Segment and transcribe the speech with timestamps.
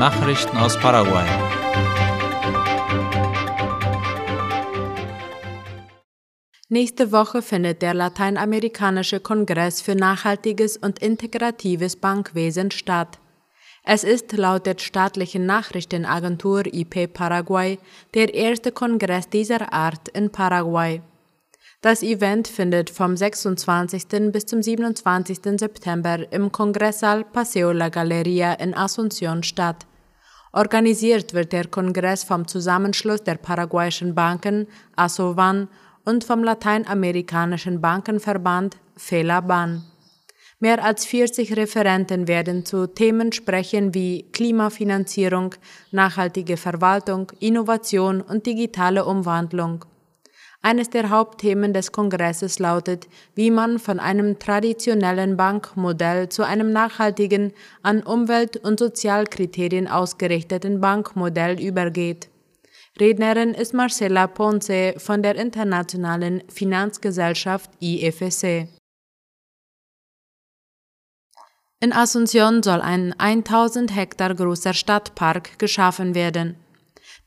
[0.00, 1.26] Nachrichten aus Paraguay.
[6.70, 13.18] Nächste Woche findet der Lateinamerikanische Kongress für nachhaltiges und integratives Bankwesen statt.
[13.84, 17.78] Es ist laut der staatlichen Nachrichtenagentur IP Paraguay
[18.14, 21.02] der erste Kongress dieser Art in Paraguay.
[21.82, 24.32] Das Event findet vom 26.
[24.32, 25.40] bis zum 27.
[25.58, 29.86] September im Kongresssaal Paseo La Galeria in Asunción statt.
[30.52, 35.68] Organisiert wird der Kongress vom Zusammenschluss der paraguayischen Banken ASOVAN
[36.04, 39.84] und vom lateinamerikanischen Bankenverband FELABAN.
[40.58, 45.54] Mehr als 40 Referenten werden zu Themen sprechen wie Klimafinanzierung,
[45.92, 49.84] nachhaltige Verwaltung, Innovation und digitale Umwandlung.
[50.62, 57.54] Eines der Hauptthemen des Kongresses lautet, wie man von einem traditionellen Bankmodell zu einem nachhaltigen,
[57.82, 62.28] an Umwelt- und Sozialkriterien ausgerichteten Bankmodell übergeht.
[62.98, 68.68] Rednerin ist Marcela Ponce von der Internationalen Finanzgesellschaft IFSC.
[71.82, 76.56] In Asunción soll ein 1000 Hektar großer Stadtpark geschaffen werden.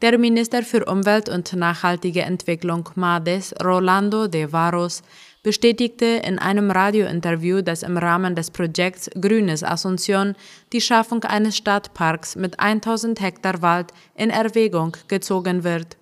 [0.04, 5.02] Der Minister für Umwelt und nachhaltige Entwicklung MADES, Rolando de Varos,
[5.44, 10.36] bestätigte in einem Radiointerview, dass im Rahmen des Projekts Grünes Asunción
[10.74, 15.96] die Schaffung eines Stadtparks mit 1000 Hektar Wald in Erwägung gezogen wird.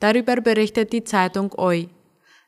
[0.00, 1.90] Darüber berichtet die Zeitung OI.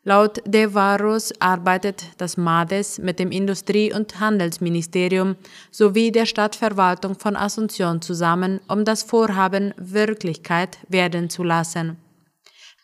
[0.08, 5.36] Laut De Varus arbeitet das MADES mit dem Industrie- und Handelsministerium
[5.70, 11.98] sowie der Stadtverwaltung von Asunción zusammen, um das Vorhaben Wirklichkeit werden zu lassen.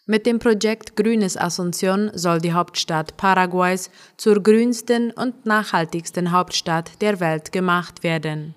[0.05, 7.21] Mit dem Projekt Grünes Asunción soll die Hauptstadt Paraguays zur grünsten und nachhaltigsten Hauptstadt der
[7.21, 8.55] Welt gemacht werden.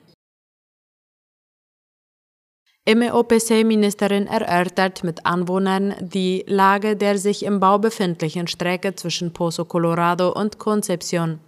[2.95, 10.31] MEOPC-Ministerin erörtert mit Anwohnern die Lage der sich im Bau befindlichen Strecke zwischen Pozo Colorado
[10.31, 11.39] und Concepción.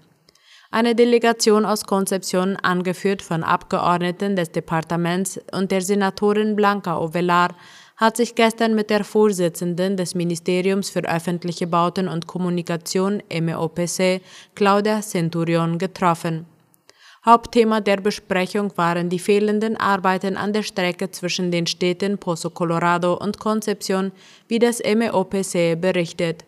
[0.70, 7.56] Eine Delegation aus Concepción, angeführt von Abgeordneten des Departements und der Senatorin Blanca Ovelar,
[7.96, 14.22] hat sich gestern mit der Vorsitzenden des Ministeriums für öffentliche Bauten und Kommunikation MEOPC,
[14.56, 16.46] Claudia Centurion, getroffen.
[17.30, 23.14] Hauptthema der Besprechung waren die fehlenden Arbeiten an der Strecke zwischen den Städten Pozo Colorado
[23.14, 24.12] und Concepción,
[24.48, 26.44] wie das MEOPC berichtet.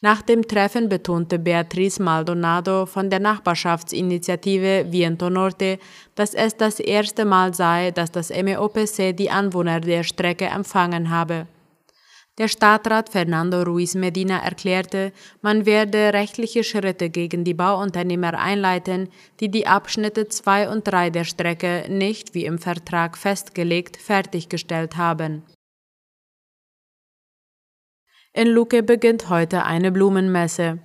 [0.00, 5.78] Nach dem Treffen betonte Beatriz Maldonado von der Nachbarschaftsinitiative Viento Norte,
[6.14, 11.46] dass es das erste Mal sei, dass das MEOPC die Anwohner der Strecke empfangen habe.
[12.38, 19.08] Der Stadtrat Fernando Ruiz Medina erklärte, man werde rechtliche Schritte gegen die Bauunternehmer einleiten,
[19.40, 25.42] die die Abschnitte 2 und 3 der Strecke nicht, wie im Vertrag festgelegt, fertiggestellt haben.
[28.32, 30.78] In Luque beginnt heute eine Blumenmesse.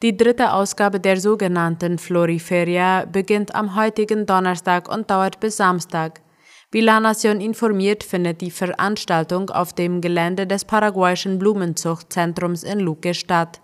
[0.00, 6.22] Die dritte Ausgabe der sogenannten Floriferia beginnt am heutigen Donnerstag und dauert bis Samstag.
[6.70, 13.14] Wie La Nation informiert, findet die Veranstaltung auf dem Gelände des paraguayischen Blumenzuchtzentrums in Luque
[13.14, 13.62] statt.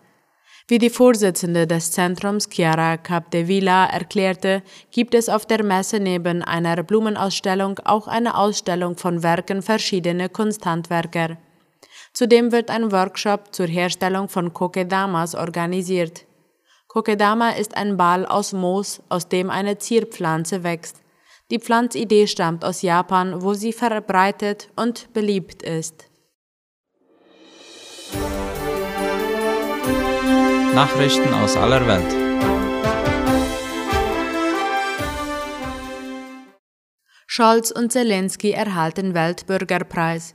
[0.68, 6.82] Wie die Vorsitzende des Zentrums Chiara Capdevila erklärte, gibt es auf der Messe neben einer
[6.82, 11.36] Blumenausstellung auch eine Ausstellung von Werken verschiedener Kunsthandwerker.
[12.14, 16.24] Zudem wird ein Workshop zur Herstellung von Kokedamas organisiert.
[16.88, 21.03] Kokedama ist ein Ball aus Moos, aus dem eine Zierpflanze wächst.
[21.54, 26.10] Die Pflanzidee stammt aus Japan, wo sie verbreitet und beliebt ist.
[30.74, 32.12] Nachrichten aus aller Welt.
[37.28, 40.34] Scholz und Zelensky erhalten Weltbürgerpreis.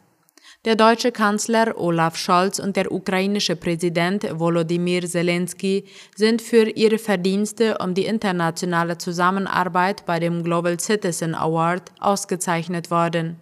[0.65, 5.85] Der deutsche Kanzler Olaf Scholz und der ukrainische Präsident Volodymyr Zelensky
[6.17, 13.37] sind für ihre Verdienste um die internationale Zusammenarbeit bei dem Global Citizen Award ausgezeichnet worden.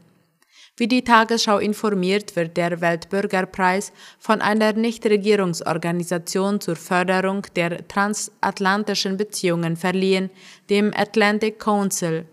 [0.76, 9.76] Wie die Tagesschau informiert, wird der Weltbürgerpreis von einer Nichtregierungsorganisation zur Förderung der transatlantischen Beziehungen
[9.76, 10.30] verliehen,
[10.70, 12.28] dem Atlantic Council.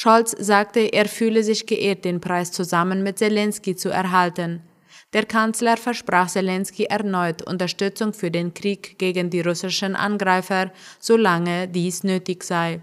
[0.00, 4.62] Scholz sagte, er fühle sich geehrt, den Preis zusammen mit Zelensky zu erhalten.
[5.12, 12.04] Der Kanzler versprach Zelensky erneut Unterstützung für den Krieg gegen die russischen Angreifer, solange dies
[12.04, 12.80] nötig sei.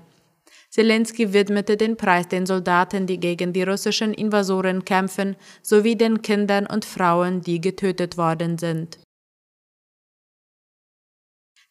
[0.69, 6.65] Zelensky widmete den Preis den Soldaten, die gegen die russischen Invasoren kämpfen, sowie den Kindern
[6.65, 8.99] und Frauen, die getötet worden sind.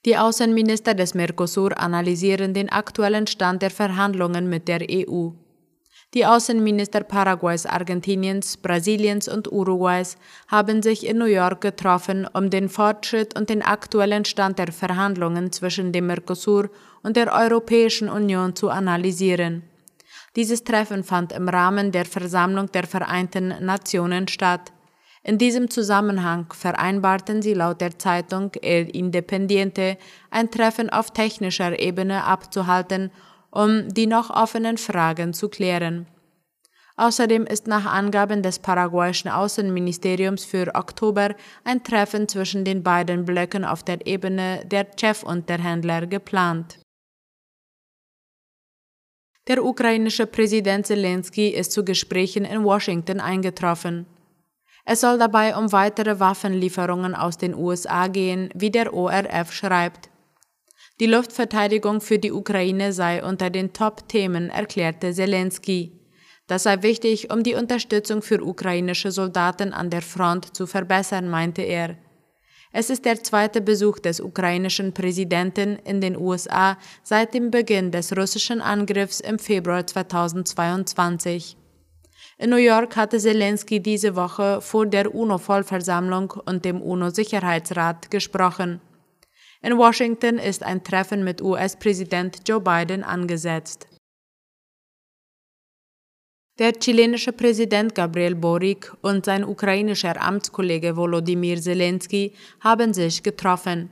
[0.05, 5.31] Die Außenminister des Mercosur analysieren den aktuellen Stand der Verhandlungen mit der EU.
[6.13, 10.17] Die Außenminister Paraguays, Argentiniens, Brasiliens und Uruguays
[10.47, 15.51] haben sich in New York getroffen, um den Fortschritt und den aktuellen Stand der Verhandlungen
[15.53, 16.71] zwischen dem Mercosur
[17.03, 19.63] und der Europäischen Union zu analysieren.
[20.37, 24.71] Dieses Treffen fand im Rahmen der Versammlung der Vereinten Nationen statt.
[25.27, 29.97] In diesem Zusammenhang vereinbarten sie laut der Zeitung El Independiente
[30.31, 33.11] ein Treffen auf technischer Ebene abzuhalten
[33.55, 36.07] um die noch offenen Fragen zu klären.
[36.97, 43.65] Außerdem ist nach Angaben des paraguayischen Außenministeriums für Oktober ein Treffen zwischen den beiden Blöcken
[43.65, 46.81] auf der Ebene der Chefunterhändler geplant.
[49.47, 54.07] Der ukrainische Präsident Zelensky ist zu Gesprächen in Washington eingetroffen.
[54.85, 60.11] Es soll dabei um weitere Waffenlieferungen aus den USA gehen, wie der ORF schreibt.
[61.01, 66.01] Die Luftverteidigung für die Ukraine sei unter den Top-Themen, erklärte Zelensky.
[66.47, 71.63] Das sei wichtig, um die Unterstützung für ukrainische Soldaten an der Front zu verbessern, meinte
[71.63, 71.97] er.
[72.71, 78.17] Es ist der zweite Besuch des ukrainischen Präsidenten in den USA seit dem Beginn des
[78.17, 81.57] russischen Angriffs im Februar 2022.
[82.37, 88.81] In New York hatte Zelensky diese Woche vor der UNO-Vollversammlung und dem UNO-Sicherheitsrat gesprochen.
[89.63, 93.87] In Washington ist ein Treffen mit US-Präsident Joe Biden angesetzt.
[96.59, 103.91] Der chilenische Präsident Gabriel Boric und sein ukrainischer Amtskollege Volodymyr Zelensky haben sich getroffen.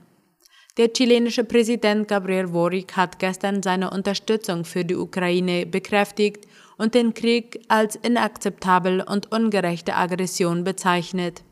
[0.77, 6.47] Der chilenische Präsident Gabriel Boric hat gestern seine Unterstützung für die Ukraine bekräftigt
[6.79, 11.43] und den Krieg als inakzeptabel und ungerechte Aggression bezeichnet.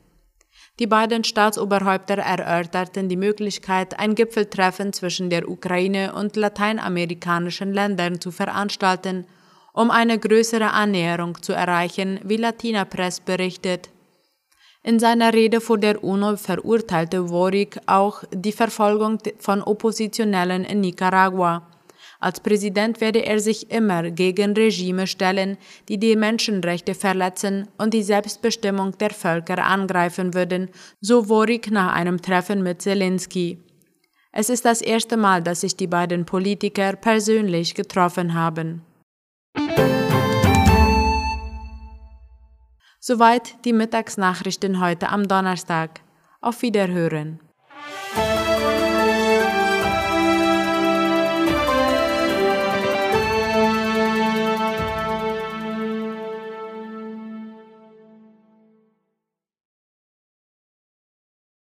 [0.78, 8.30] Die beiden Staatsoberhäupter erörterten die Möglichkeit, ein Gipfeltreffen zwischen der Ukraine und lateinamerikanischen Ländern zu
[8.30, 9.26] veranstalten,
[9.74, 13.90] um eine größere Annäherung zu erreichen, wie Latina Press berichtet.
[14.82, 21.66] In seiner Rede vor der UNO verurteilte Worik auch die Verfolgung von Oppositionellen in Nicaragua.
[22.20, 25.56] Als Präsident werde er sich immer gegen Regime stellen,
[25.88, 30.68] die die Menschenrechte verletzen und die Selbstbestimmung der Völker angreifen würden,
[31.00, 33.58] so Worik nach einem Treffen mit Zelensky.
[34.32, 38.82] Es ist das erste Mal, dass sich die beiden Politiker persönlich getroffen haben.
[43.00, 46.00] Soweit die Mittagsnachrichten heute am Donnerstag.
[46.42, 47.40] Auf Wiederhören.